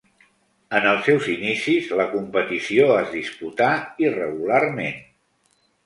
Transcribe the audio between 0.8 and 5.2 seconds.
els seus inicis la competició es disputà irregularment.